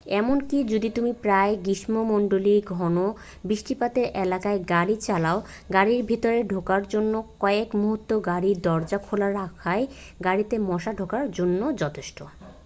[0.11, 2.95] এমনকি যদি তুমি প্রায় গ্রীষ্মমণ্ডলীয় ঘণ
[3.45, 5.37] বৃষ্টিপাতের এলাকায় গাড়ী চালাও
[5.73, 9.81] গাড়ীর ভিতরে ঢোকার জন্য কয়েক মুহূর্ত গাড়ীর দরজা খোলা রাখাই
[10.23, 12.19] গাড়ীতে মশা ঢোকার জন্য যথেষ্ট